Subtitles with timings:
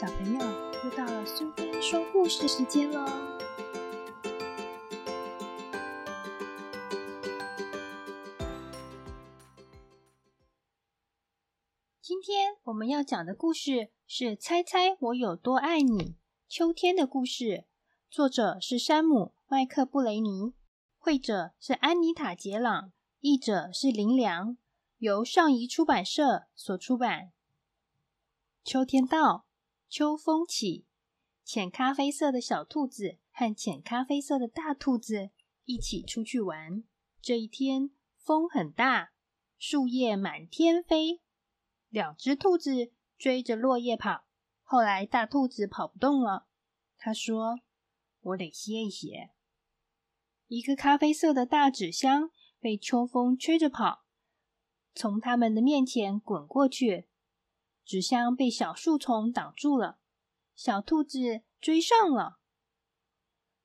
[0.00, 0.38] 小朋友，
[0.84, 3.04] 又到了苏菲说故事时间喽！
[12.00, 15.98] 今天我们要讲的故事是《猜猜我有多爱你》
[16.48, 17.64] 秋天的故事，
[18.08, 20.54] 作者是山姆·麦克布雷尼，
[20.96, 24.56] 绘者是安妮塔·杰朗，译者是林良，
[24.98, 27.32] 由上仪出版社所出版。
[28.62, 29.47] 秋天到。
[29.88, 30.86] 秋风起，
[31.42, 35.30] 浅咖啡色的小兔子和浅咖啡色的大兔子
[35.64, 36.84] 一起出去玩。
[37.22, 39.12] 这一天风很大，
[39.56, 41.22] 树叶满天飞，
[41.88, 44.26] 两只兔子追着落叶跑。
[44.62, 46.46] 后来大兔子跑不动了，
[46.98, 47.60] 他说
[48.20, 49.30] ：“我得歇一歇。”
[50.48, 52.30] 一个咖啡色的大纸箱
[52.60, 54.04] 被秋风吹着跑，
[54.94, 57.08] 从他们的面前滚过去。
[57.88, 59.98] 纸箱被小树丛挡住了，
[60.54, 62.38] 小兔子追上了。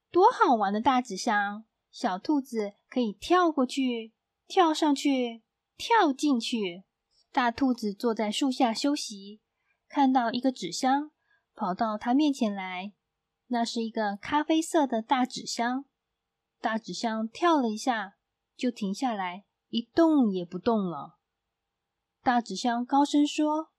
[0.09, 1.65] 多好玩的大纸箱！
[1.91, 4.13] 小兔子可以跳过去、
[4.47, 5.43] 跳上去、
[5.75, 6.85] 跳进去。
[7.33, 9.41] 大兔子坐在树下休息，
[9.89, 11.11] 看到一个纸箱
[11.53, 12.93] 跑到它面前来，
[13.47, 15.83] 那是一个咖啡色的大纸箱。
[16.61, 18.15] 大纸箱跳了一下，
[18.55, 21.17] 就停下来，一动也不动了。
[22.21, 23.72] 大纸箱高声说。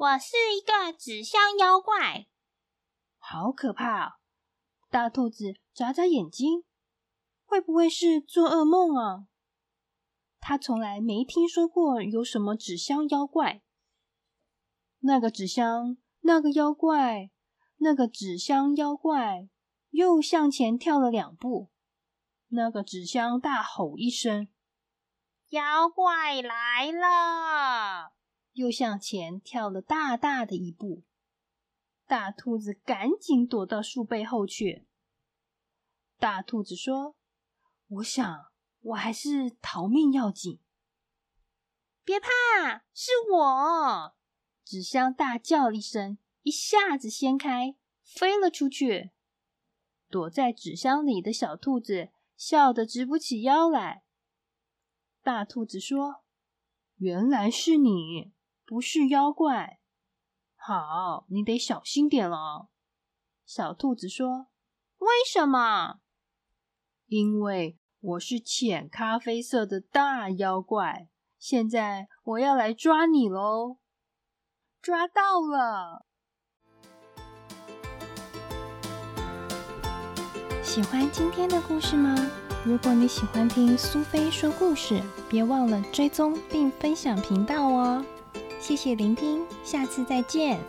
[0.00, 2.26] 我是一个纸箱妖怪，
[3.18, 4.18] 好可怕！
[4.88, 6.64] 大兔子眨眨眼睛，
[7.44, 9.26] 会不会是做噩梦啊？
[10.40, 13.62] 他从来没听说过有什么纸箱妖怪。
[15.00, 17.30] 那个纸箱，那个妖怪，
[17.76, 19.50] 那个纸箱妖怪
[19.90, 21.70] 又向前跳了两步。
[22.48, 24.48] 那个纸箱大吼一声
[25.52, 28.12] ：“妖怪来了！”
[28.52, 31.02] 又向前跳了大大的一步，
[32.06, 34.86] 大兔子赶紧躲到树背后去。
[36.18, 37.16] 大兔子说
[37.88, 38.46] ：“我想，
[38.80, 40.58] 我还是逃命要紧。”
[42.04, 42.28] 别怕，
[42.92, 44.14] 是我！
[44.64, 49.12] 纸箱大叫一声，一下子掀开，飞了出去。
[50.08, 54.02] 躲在纸箱里的小兔子笑得直不起腰来。
[55.22, 56.24] 大兔子说
[56.98, 58.32] ：“原来是你。”
[58.70, 59.80] 不是妖怪，
[60.54, 62.68] 好，你得小心点了。
[63.44, 64.46] 小兔子说
[64.98, 65.98] ：“为什么？
[67.08, 73.78] 因为我是浅咖啡色的大妖怪，现在我要来抓你喽！”
[74.80, 76.06] 抓到了。
[80.62, 82.14] 喜欢今天的故事吗？
[82.64, 88.06] 如果你喜欢听苏菲说故事，别忘了追踪并分享频道哦。
[88.60, 90.60] 谢谢聆听，下次再见。